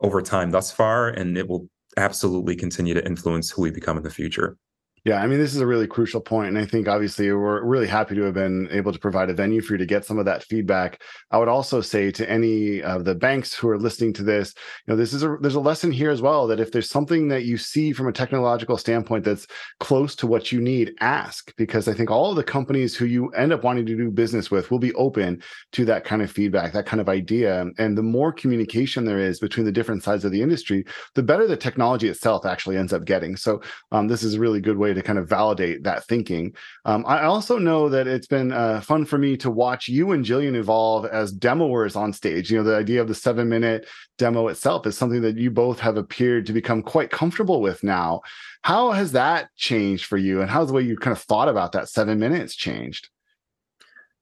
over 0.00 0.20
time 0.20 0.50
thus 0.50 0.70
far 0.70 1.08
and 1.08 1.38
it 1.38 1.48
will 1.48 1.68
absolutely 1.96 2.56
continue 2.56 2.92
to 2.92 3.06
influence 3.06 3.48
who 3.48 3.62
we 3.62 3.70
become 3.70 3.96
in 3.96 4.02
the 4.02 4.10
future 4.10 4.58
yeah, 5.04 5.20
I 5.20 5.26
mean, 5.26 5.38
this 5.38 5.54
is 5.54 5.60
a 5.60 5.66
really 5.66 5.86
crucial 5.86 6.22
point, 6.22 6.48
and 6.48 6.58
I 6.58 6.64
think 6.64 6.88
obviously 6.88 7.30
we're 7.30 7.62
really 7.62 7.86
happy 7.86 8.14
to 8.14 8.22
have 8.22 8.32
been 8.32 8.68
able 8.70 8.90
to 8.90 8.98
provide 8.98 9.28
a 9.28 9.34
venue 9.34 9.60
for 9.60 9.74
you 9.74 9.78
to 9.78 9.84
get 9.84 10.06
some 10.06 10.18
of 10.18 10.24
that 10.24 10.44
feedback. 10.44 11.02
I 11.30 11.36
would 11.36 11.48
also 11.48 11.82
say 11.82 12.10
to 12.12 12.30
any 12.30 12.80
of 12.80 13.04
the 13.04 13.14
banks 13.14 13.52
who 13.52 13.68
are 13.68 13.76
listening 13.76 14.14
to 14.14 14.22
this, 14.22 14.54
you 14.86 14.92
know, 14.92 14.96
this 14.96 15.12
is 15.12 15.22
a 15.22 15.36
there's 15.42 15.56
a 15.56 15.60
lesson 15.60 15.92
here 15.92 16.10
as 16.10 16.22
well 16.22 16.46
that 16.46 16.58
if 16.58 16.72
there's 16.72 16.88
something 16.88 17.28
that 17.28 17.44
you 17.44 17.58
see 17.58 17.92
from 17.92 18.08
a 18.08 18.12
technological 18.12 18.78
standpoint 18.78 19.24
that's 19.24 19.46
close 19.78 20.14
to 20.16 20.26
what 20.26 20.50
you 20.50 20.58
need, 20.62 20.94
ask 21.00 21.54
because 21.56 21.86
I 21.86 21.92
think 21.92 22.10
all 22.10 22.30
of 22.30 22.36
the 22.36 22.42
companies 22.42 22.96
who 22.96 23.04
you 23.04 23.28
end 23.32 23.52
up 23.52 23.62
wanting 23.62 23.84
to 23.84 23.96
do 23.96 24.10
business 24.10 24.50
with 24.50 24.70
will 24.70 24.78
be 24.78 24.94
open 24.94 25.42
to 25.72 25.84
that 25.84 26.04
kind 26.04 26.22
of 26.22 26.30
feedback, 26.30 26.72
that 26.72 26.86
kind 26.86 27.02
of 27.02 27.10
idea, 27.10 27.66
and 27.76 27.98
the 27.98 28.02
more 28.02 28.32
communication 28.32 29.04
there 29.04 29.18
is 29.18 29.38
between 29.38 29.66
the 29.66 29.72
different 29.72 30.02
sides 30.02 30.24
of 30.24 30.32
the 30.32 30.40
industry, 30.40 30.82
the 31.14 31.22
better 31.22 31.46
the 31.46 31.58
technology 31.58 32.08
itself 32.08 32.46
actually 32.46 32.78
ends 32.78 32.94
up 32.94 33.04
getting. 33.04 33.36
So 33.36 33.60
um, 33.92 34.08
this 34.08 34.22
is 34.22 34.34
a 34.34 34.40
really 34.40 34.62
good 34.62 34.78
way 34.78 34.93
to 34.94 35.02
kind 35.02 35.18
of 35.18 35.28
validate 35.28 35.82
that 35.84 36.04
thinking. 36.04 36.54
Um, 36.84 37.04
I 37.06 37.24
also 37.24 37.58
know 37.58 37.88
that 37.88 38.06
it's 38.06 38.26
been 38.26 38.52
uh, 38.52 38.80
fun 38.80 39.04
for 39.04 39.18
me 39.18 39.36
to 39.38 39.50
watch 39.50 39.88
you 39.88 40.12
and 40.12 40.24
Jillian 40.24 40.54
evolve 40.54 41.06
as 41.06 41.32
demoers 41.32 41.96
on 41.96 42.12
stage. 42.12 42.50
You 42.50 42.58
know, 42.58 42.64
the 42.64 42.76
idea 42.76 43.00
of 43.00 43.08
the 43.08 43.14
seven 43.14 43.48
minute 43.48 43.86
demo 44.18 44.48
itself 44.48 44.86
is 44.86 44.96
something 44.96 45.22
that 45.22 45.36
you 45.36 45.50
both 45.50 45.80
have 45.80 45.96
appeared 45.96 46.46
to 46.46 46.52
become 46.52 46.82
quite 46.82 47.10
comfortable 47.10 47.60
with 47.60 47.82
now. 47.82 48.20
How 48.62 48.92
has 48.92 49.12
that 49.12 49.48
changed 49.56 50.06
for 50.06 50.16
you, 50.16 50.40
and 50.40 50.50
how's 50.50 50.68
the 50.68 50.74
way 50.74 50.82
you 50.82 50.96
kind 50.96 51.16
of 51.16 51.22
thought 51.22 51.48
about 51.48 51.72
that 51.72 51.88
seven 51.88 52.18
minutes 52.18 52.54
changed? 52.54 53.08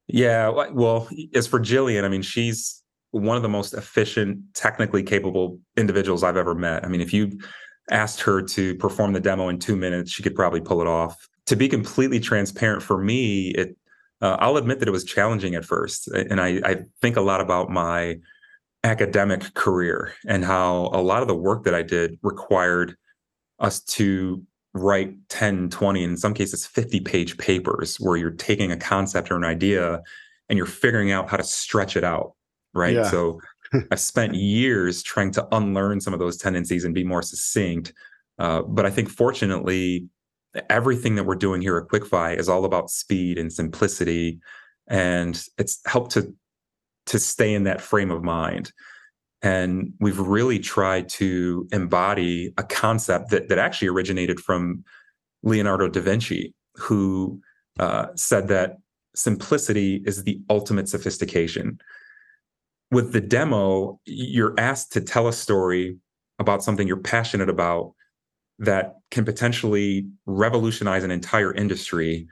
Yeah, 0.09 0.49
well, 0.73 1.09
as 1.35 1.47
for 1.47 1.61
Jillian, 1.61 2.05
I 2.05 2.09
mean, 2.09 2.23
she's 2.23 2.83
one 3.13 3.37
of 3.37 3.43
the 3.43 3.49
most 3.49 3.75
efficient, 3.75 4.41
technically 4.55 5.03
capable 5.03 5.61
individuals 5.77 6.23
I've 6.23 6.37
ever 6.37 6.55
met. 6.55 6.85
I 6.85 6.89
mean, 6.89 7.01
if 7.01 7.13
you 7.13 7.39
asked 7.91 8.21
her 8.23 8.43
to 8.43 8.75
perform 8.77 9.13
the 9.13 9.21
demo 9.21 9.49
in 9.49 9.59
two 9.59 9.77
minutes, 9.77 10.11
she 10.11 10.23
could 10.23 10.35
probably 10.35 10.61
pull 10.61 10.81
it 10.81 10.87
off. 10.87 11.29
To 11.47 11.57
be 11.57 11.69
completely 11.69 12.21
transparent 12.21 12.83
for 12.83 12.99
me, 12.99 13.49
it 13.51 13.77
uh, 14.21 14.37
I'll 14.39 14.57
admit 14.57 14.79
that 14.79 14.87
it 14.87 14.93
was 14.93 15.03
challenging 15.03 15.57
at 15.57 15.65
first, 15.65 16.07
and 16.07 16.41
I, 16.41 16.61
I 16.65 16.77
think 17.01 17.17
a 17.17 17.21
lot 17.21 17.41
about 17.41 17.71
my 17.71 18.21
academic 18.85 19.53
career 19.55 20.13
and 20.27 20.45
how 20.45 20.91
a 20.93 21.03
lot 21.03 21.23
of 21.23 21.29
the 21.29 21.35
work 21.35 21.65
that 21.65 21.75
I 21.75 21.83
did 21.83 22.19
required 22.23 22.97
us 23.59 23.81
to 23.81 24.45
write 24.75 25.15
10, 25.29 25.71
20, 25.71 26.05
and 26.05 26.13
in 26.13 26.17
some 26.17 26.35
cases 26.35 26.67
50 26.67 27.01
page 27.01 27.37
papers 27.37 27.97
where 27.97 28.17
you're 28.17 28.31
taking 28.31 28.73
a 28.73 28.77
concept 28.77 29.31
or 29.31 29.37
an 29.37 29.45
idea 29.45 30.03
and 30.49 30.57
you're 30.57 30.67
figuring 30.67 31.13
out 31.13 31.29
how 31.29 31.37
to 31.37 31.45
stretch 31.45 31.97
it 31.97 32.05
out. 32.05 32.35
Right. 32.75 32.95
Yeah. 32.95 33.11
So 33.11 33.41
I've 33.91 34.01
spent 34.01 34.35
years 34.35 35.03
trying 35.03 35.31
to 35.33 35.47
unlearn 35.53 36.01
some 36.01 36.13
of 36.13 36.21
those 36.21 36.37
tendencies 36.37 36.85
and 36.85 36.95
be 36.95 37.05
more 37.05 37.23
succinct. 37.23 37.93
Uh, 38.39 38.63
but 38.63 38.87
I 38.87 38.91
think 38.91 39.09
fortunately, 39.09 40.09
everything 40.69 41.15
that 41.17 41.25
we're 41.25 41.35
doing 41.35 41.63
here 41.63 41.79
at 41.79 41.89
QuickFi 41.89 42.39
is 42.39 42.49
all 42.49 42.65
about 42.65 42.91
speed 42.91 43.39
and 43.39 43.53
simplicity, 43.53 44.41
and 44.89 45.43
it's 45.59 45.81
helped 45.87 46.13
to 46.13 46.35
to 47.07 47.19
stay 47.19 47.53
in 47.53 47.65
that 47.65 47.81
frame 47.81 48.11
of 48.11 48.23
mind. 48.23 48.73
And 49.43 49.93
we've 49.99 50.21
really 50.21 50.61
tried 50.61 51.09
to 51.11 51.67
embody 51.73 52.53
a 52.57 52.63
concept 52.63 53.31
that 53.31 53.49
that 53.49 53.59
actually 53.59 53.89
originated 53.89 54.41
from 54.41 54.85
Leonardo 55.43 55.89
da 55.89 56.01
Vinci, 56.01 56.55
who 56.77 57.41
uh, 57.79 58.07
said 58.15 58.49
that 58.49 58.79
simplicity 59.15 60.03
is 60.07 60.25
the 60.25 60.41
ultimate 60.49 60.89
sophistication 60.89 61.79
with 62.93 63.13
the 63.13 63.21
demo, 63.21 63.99
you're 64.05 64.55
asked 64.59 64.93
to 64.93 65.01
tell 65.01 65.27
a 65.27 65.33
story 65.33 65.97
about 66.39 66.63
something 66.63 66.87
you're 66.87 66.99
passionate 66.99 67.49
about 67.49 67.95
that 68.59 68.97
can 69.11 69.25
potentially 69.25 70.07
revolutionize 70.27 71.03
an 71.03 71.11
entire 71.11 71.55
industry 71.55 72.29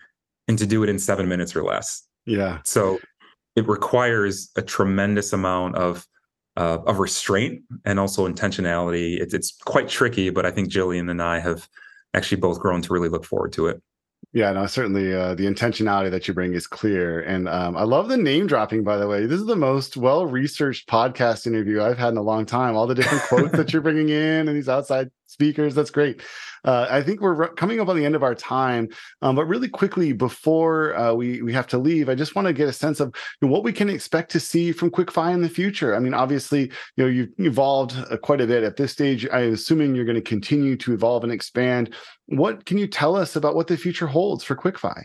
and 0.47 0.59
to 0.59 0.67
do 0.67 0.83
it 0.83 0.91
in 0.91 0.99
seven 0.99 1.29
minutes 1.29 1.57
or 1.57 1.65
less. 1.65 2.07
Yeah. 2.27 2.59
So 2.65 3.01
it 3.57 3.67
requires 3.67 4.51
a 4.55 4.63
tremendous 4.63 5.33
amount 5.33 5.77
of 5.77 6.07
uh, 6.57 6.79
of 6.87 6.99
restraint 6.99 7.63
and 7.87 7.99
also 7.99 8.29
intentionality. 8.29 9.19
It's, 9.19 9.33
it's 9.33 9.57
quite 9.65 9.89
tricky, 9.89 10.29
but 10.29 10.45
I 10.45 10.51
think 10.51 10.69
Jillian 10.69 11.11
and 11.11 11.23
I 11.23 11.39
have 11.39 11.69
actually 12.13 12.41
both 12.41 12.61
grown 12.61 12.83
to 12.83 12.93
really 12.93 13.09
look 13.09 13.25
forward 13.25 13.53
to 13.55 13.69
it. 13.69 13.81
Yeah, 14.33 14.53
no, 14.53 14.67
certainly 14.67 15.13
uh, 15.13 15.35
the 15.35 15.47
intentionality 15.47 16.11
that 16.13 16.29
you 16.29 16.35
bring 16.35 16.55
is 16.55 16.69
clear. 16.69 17.21
And 17.21 17.49
um, 17.49 17.77
I 17.77 17.83
love 17.83 18.09
the 18.09 18.17
name 18.17 18.47
dropping, 18.47 18.85
by 18.85 18.97
the 18.97 19.09
way. 19.09 19.27
This 19.27 19.41
is 19.41 19.47
the 19.47 19.57
most 19.57 19.97
well 19.97 20.25
researched 20.25 20.89
podcast 20.89 21.47
interview 21.49 21.83
I've 21.83 21.99
had 21.99 22.11
in 22.11 22.17
a 22.17 22.23
long 22.23 22.47
time. 22.47 22.77
All 22.77 22.87
the 22.87 22.95
different 22.95 23.25
quotes 23.25 23.53
that 23.57 23.73
you're 23.73 23.83
bringing 23.83 24.09
in 24.09 24.47
and 24.47 24.57
these 24.57 24.69
outside 24.69 25.11
speakers. 25.31 25.75
That's 25.75 25.91
great. 25.91 26.23
Uh, 26.65 26.87
I 26.91 27.03
think 27.03 27.21
we're 27.21 27.49
coming 27.55 27.81
up 27.81 27.89
on 27.89 27.97
the 27.97 28.05
end 28.05 28.15
of 28.15 28.23
our 28.23 28.35
time, 28.35 28.89
um, 29.23 29.37
but 29.37 29.47
really 29.47 29.69
quickly 29.69 30.13
before 30.13 30.95
uh, 30.97 31.15
we 31.15 31.41
we 31.43 31.53
have 31.53 31.67
to 31.69 31.79
leave, 31.79 32.09
I 32.09 32.15
just 32.15 32.35
want 32.35 32.47
to 32.47 32.53
get 32.53 32.69
a 32.69 32.73
sense 32.73 33.01
of 33.01 33.15
you 33.41 33.49
know, 33.49 33.53
what 33.53 33.65
we 33.65 33.73
can 33.73 33.89
expect 33.89 34.31
to 34.33 34.41
see 34.41 34.73
from 34.73 34.91
QuickFi 34.91 35.33
in 35.33 35.43
the 35.43 35.49
future. 35.49 35.95
I 35.95 35.99
mean, 36.01 36.15
obviously, 36.15 36.63
you 36.97 37.05
know, 37.05 37.07
you've 37.07 37.31
evolved 37.39 37.97
uh, 38.11 38.17
quite 38.19 38.41
a 38.41 38.47
bit 38.47 38.63
at 38.63 38.77
this 38.77 38.93
stage. 38.93 39.27
I'm 39.33 39.55
assuming 39.55 39.95
you're 39.95 40.05
going 40.05 40.17
to 40.17 40.23
continue 40.23 40.77
to 40.77 40.93
evolve 40.93 41.25
and 41.25 41.33
expand. 41.33 41.95
What 42.27 42.67
can 42.67 42.79
you 42.79 42.87
tell 42.87 43.17
us 43.17 43.37
about 43.37 43.55
what 43.55 43.67
the 43.67 43.77
future 43.77 44.07
holds 44.07 44.45
for 44.45 44.55
QuickFi? 44.55 45.03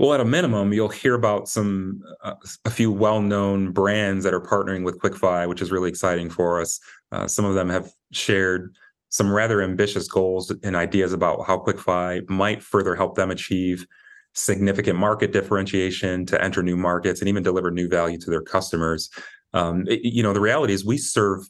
Well, 0.00 0.14
at 0.14 0.20
a 0.20 0.24
minimum, 0.24 0.72
you'll 0.72 0.88
hear 0.88 1.12
about 1.12 1.46
some 1.46 2.02
uh, 2.24 2.32
a 2.64 2.70
few 2.70 2.90
well-known 2.90 3.72
brands 3.72 4.24
that 4.24 4.32
are 4.32 4.40
partnering 4.40 4.82
with 4.82 4.98
QuickFi, 4.98 5.46
which 5.46 5.60
is 5.60 5.70
really 5.70 5.90
exciting 5.90 6.30
for 6.30 6.58
us. 6.58 6.80
Uh, 7.12 7.26
some 7.26 7.44
of 7.44 7.54
them 7.54 7.68
have 7.68 7.92
shared 8.10 8.74
some 9.10 9.30
rather 9.30 9.60
ambitious 9.60 10.08
goals 10.08 10.54
and 10.62 10.74
ideas 10.74 11.12
about 11.12 11.46
how 11.46 11.58
QuickFi 11.58 12.26
might 12.30 12.62
further 12.62 12.96
help 12.96 13.14
them 13.14 13.30
achieve 13.30 13.84
significant 14.32 14.98
market 14.98 15.32
differentiation 15.32 16.24
to 16.24 16.42
enter 16.42 16.62
new 16.62 16.78
markets 16.78 17.20
and 17.20 17.28
even 17.28 17.42
deliver 17.42 17.70
new 17.70 17.86
value 17.86 18.16
to 18.20 18.30
their 18.30 18.40
customers. 18.40 19.10
Um, 19.52 19.84
it, 19.86 20.00
you 20.02 20.22
know, 20.22 20.32
the 20.32 20.40
reality 20.40 20.72
is 20.72 20.82
we 20.82 20.96
serve 20.96 21.40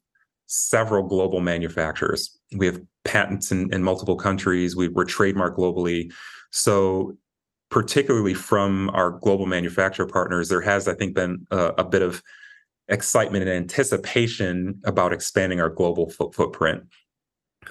several 0.46 1.04
global 1.04 1.38
manufacturers. 1.40 2.36
We 2.56 2.66
have 2.66 2.80
patents 3.04 3.52
in, 3.52 3.72
in 3.72 3.84
multiple 3.84 4.16
countries. 4.16 4.74
We, 4.74 4.88
we're 4.88 5.04
trademarked 5.04 5.56
globally. 5.56 6.12
So, 6.50 7.16
particularly 7.70 8.34
from 8.34 8.90
our 8.90 9.10
global 9.10 9.46
manufacturer 9.46 10.06
partners, 10.06 10.48
there 10.48 10.60
has, 10.60 10.88
I 10.88 10.94
think, 10.94 11.14
been 11.14 11.46
a, 11.50 11.66
a 11.78 11.84
bit 11.84 12.02
of 12.02 12.22
excitement 12.88 13.44
and 13.44 13.52
anticipation 13.52 14.80
about 14.84 15.12
expanding 15.12 15.60
our 15.60 15.70
global 15.70 16.10
fo- 16.10 16.32
footprint. 16.32 16.82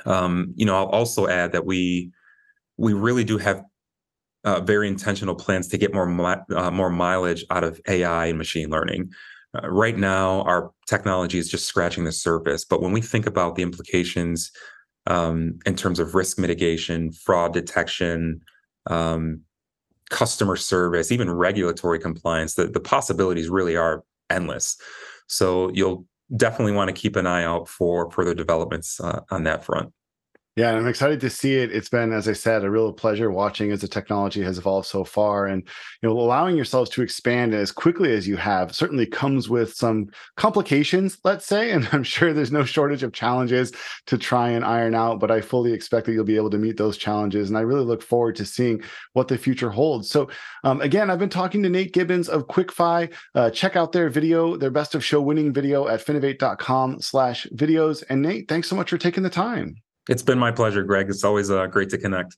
Um, 0.05 0.53
you 0.55 0.65
know, 0.65 0.75
I'll 0.75 0.85
also 0.85 1.27
add 1.27 1.51
that 1.51 1.65
we 1.65 2.11
we 2.77 2.93
really 2.93 3.25
do 3.25 3.37
have 3.37 3.61
uh, 4.45 4.61
very 4.61 4.87
intentional 4.87 5.35
plans 5.35 5.67
to 5.67 5.77
get 5.77 5.93
more 5.93 6.05
mi- 6.05 6.55
uh, 6.55 6.71
more 6.71 6.89
mileage 6.89 7.43
out 7.49 7.65
of 7.65 7.81
AI 7.87 8.27
and 8.27 8.37
machine 8.37 8.69
learning. 8.69 9.11
Uh, 9.53 9.69
right 9.69 9.97
now, 9.97 10.43
our 10.43 10.71
technology 10.87 11.37
is 11.37 11.49
just 11.49 11.65
scratching 11.65 12.05
the 12.05 12.11
surface, 12.11 12.63
but 12.63 12.81
when 12.81 12.93
we 12.93 13.01
think 13.01 13.25
about 13.25 13.55
the 13.55 13.63
implications 13.63 14.51
um, 15.07 15.59
in 15.65 15.75
terms 15.75 15.99
of 15.99 16.15
risk 16.15 16.37
mitigation, 16.37 17.11
fraud 17.11 17.53
detection, 17.53 18.39
um, 18.87 19.41
customer 20.09 20.55
service, 20.55 21.11
even 21.11 21.31
regulatory 21.31 21.99
compliance, 21.99 22.55
the, 22.55 22.67
the 22.67 22.79
possibilities 22.79 23.49
really 23.49 23.75
are 23.75 24.03
endless. 24.29 24.77
So 25.27 25.69
you'll 25.73 26.05
definitely 26.35 26.73
want 26.73 26.89
to 26.89 26.93
keep 26.93 27.15
an 27.15 27.27
eye 27.27 27.43
out 27.43 27.67
for 27.67 28.09
further 28.11 28.33
developments 28.33 28.99
uh, 28.99 29.21
on 29.31 29.43
that 29.43 29.63
front. 29.63 29.93
Yeah, 30.55 30.73
I'm 30.73 30.87
excited 30.87 31.21
to 31.21 31.29
see 31.29 31.55
it. 31.55 31.71
It's 31.71 31.87
been, 31.87 32.11
as 32.11 32.27
I 32.27 32.33
said, 32.33 32.65
a 32.65 32.69
real 32.69 32.91
pleasure 32.91 33.31
watching 33.31 33.71
as 33.71 33.79
the 33.79 33.87
technology 33.87 34.41
has 34.43 34.57
evolved 34.57 34.87
so 34.87 35.05
far, 35.05 35.45
and 35.45 35.61
you 36.01 36.09
know, 36.09 36.19
allowing 36.19 36.57
yourselves 36.57 36.89
to 36.91 37.01
expand 37.01 37.53
as 37.53 37.71
quickly 37.71 38.11
as 38.11 38.27
you 38.27 38.35
have 38.35 38.75
certainly 38.75 39.05
comes 39.05 39.47
with 39.47 39.73
some 39.73 40.09
complications, 40.35 41.17
let's 41.23 41.45
say. 41.45 41.71
And 41.71 41.87
I'm 41.93 42.03
sure 42.03 42.33
there's 42.33 42.51
no 42.51 42.65
shortage 42.65 43.03
of 43.03 43.13
challenges 43.13 43.71
to 44.07 44.17
try 44.17 44.49
and 44.49 44.65
iron 44.65 44.95
out. 44.95 45.21
But 45.21 45.31
I 45.31 45.39
fully 45.39 45.71
expect 45.71 46.07
that 46.07 46.13
you'll 46.13 46.25
be 46.25 46.35
able 46.35 46.49
to 46.49 46.57
meet 46.57 46.75
those 46.75 46.97
challenges, 46.97 47.47
and 47.47 47.57
I 47.57 47.61
really 47.61 47.85
look 47.85 48.01
forward 48.01 48.35
to 48.37 48.45
seeing 48.45 48.83
what 49.13 49.29
the 49.29 49.37
future 49.37 49.69
holds. 49.69 50.09
So, 50.09 50.29
um, 50.65 50.81
again, 50.81 51.09
I've 51.09 51.19
been 51.19 51.29
talking 51.29 51.63
to 51.63 51.69
Nate 51.69 51.93
Gibbons 51.93 52.27
of 52.27 52.47
QuickFi. 52.47 53.13
Uh, 53.33 53.49
check 53.51 53.77
out 53.77 53.93
their 53.93 54.09
video, 54.09 54.57
their 54.57 54.71
best 54.71 54.93
of 54.93 55.05
show 55.05 55.21
winning 55.21 55.53
video 55.53 55.87
at 55.87 56.05
finovate.com/videos. 56.05 58.03
And 58.09 58.21
Nate, 58.21 58.49
thanks 58.49 58.67
so 58.67 58.75
much 58.75 58.89
for 58.89 58.97
taking 58.97 59.23
the 59.23 59.29
time. 59.29 59.75
It's 60.07 60.23
been 60.23 60.39
my 60.39 60.51
pleasure, 60.51 60.83
Greg. 60.83 61.09
It's 61.09 61.23
always 61.23 61.49
uh, 61.51 61.67
great 61.67 61.89
to 61.89 61.97
connect. 61.97 62.37